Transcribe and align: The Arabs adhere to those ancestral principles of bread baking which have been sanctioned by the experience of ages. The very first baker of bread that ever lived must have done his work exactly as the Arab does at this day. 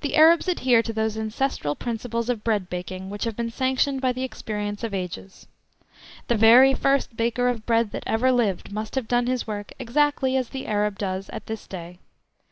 The 0.00 0.14
Arabs 0.14 0.46
adhere 0.46 0.80
to 0.80 0.92
those 0.92 1.18
ancestral 1.18 1.74
principles 1.74 2.30
of 2.30 2.44
bread 2.44 2.70
baking 2.70 3.10
which 3.10 3.24
have 3.24 3.34
been 3.34 3.50
sanctioned 3.50 4.00
by 4.00 4.12
the 4.12 4.22
experience 4.22 4.84
of 4.84 4.94
ages. 4.94 5.48
The 6.28 6.36
very 6.36 6.72
first 6.72 7.16
baker 7.16 7.48
of 7.48 7.66
bread 7.66 7.90
that 7.90 8.04
ever 8.06 8.30
lived 8.30 8.70
must 8.72 8.94
have 8.94 9.08
done 9.08 9.26
his 9.26 9.44
work 9.44 9.72
exactly 9.76 10.36
as 10.36 10.50
the 10.50 10.68
Arab 10.68 10.98
does 11.00 11.28
at 11.30 11.46
this 11.46 11.66
day. 11.66 11.98